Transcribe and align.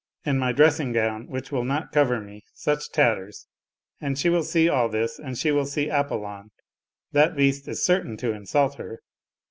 And 0.25 0.39
my 0.39 0.51
dressing 0.51 0.93
gown, 0.93 1.27
which 1.27 1.51
will 1.51 1.63
not 1.63 1.91
cover 1.91 2.19
me, 2.19 2.43
such 2.55 2.89
tatters, 2.91 3.45
and 3.99 4.17
she 4.17 4.29
will 4.29 4.41
see 4.41 4.67
all 4.67 4.89
this 4.89 5.19
and 5.19 5.37
she 5.37 5.51
will 5.51 5.67
see 5.67 5.89
Apollon. 5.91 6.49
That 7.11 7.35
beast 7.35 7.67
is 7.67 7.85
certain 7.85 8.17
to 8.17 8.33
insult 8.33 8.77
her. 8.79 9.01